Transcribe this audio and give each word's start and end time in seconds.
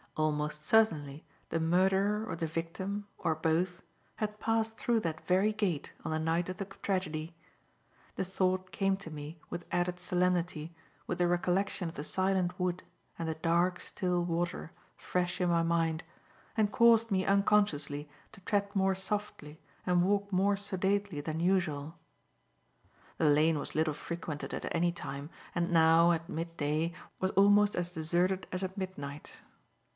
Almost 0.17 0.63
certainly, 0.65 1.23
the 1.49 1.59
murderer 1.59 2.25
or 2.27 2.35
the 2.35 2.47
victim 2.47 3.07
or 3.17 3.33
both, 3.35 3.81
had 4.15 4.39
passed 4.41 4.75
through 4.77 4.99
that 5.01 5.25
very 5.25 5.53
gate 5.53 5.93
on 6.03 6.11
the 6.11 6.19
night 6.19 6.49
of 6.49 6.57
the 6.57 6.65
tragedy. 6.65 7.35
The 8.15 8.25
thought 8.25 8.71
came 8.71 8.97
to 8.97 9.11
me 9.11 9.39
with 9.49 9.63
added 9.71 9.99
solemnity 9.99 10.75
with 11.07 11.19
the 11.19 11.27
recollection 11.27 11.87
of 11.87 11.95
the 11.95 12.03
silent 12.03 12.59
wood 12.59 12.83
and 13.17 13.29
the 13.29 13.35
dark, 13.35 13.79
still 13.79 14.25
water 14.25 14.71
fresh 14.97 15.39
in 15.39 15.49
my 15.49 15.63
mind, 15.63 16.03
and 16.57 16.71
caused 16.73 17.11
me 17.11 17.23
unconsciously 17.23 18.09
to 18.31 18.41
tread 18.41 18.75
more 18.75 18.95
softly 18.95 19.61
and 19.85 20.03
walk 20.03 20.33
more 20.33 20.57
sedately 20.57 21.21
than 21.21 21.39
usual. 21.39 21.95
The 23.17 23.25
lane 23.29 23.57
was 23.57 23.75
little 23.75 23.93
frequented 23.93 24.51
at 24.53 24.75
any 24.75 24.91
time 24.91 25.29
and 25.55 25.71
now, 25.71 26.11
at 26.11 26.27
mid 26.27 26.57
day, 26.57 26.91
was 27.19 27.31
almost 27.31 27.75
as 27.75 27.91
deserted 27.91 28.45
as 28.51 28.61
at 28.63 28.77
midnight. 28.77 29.33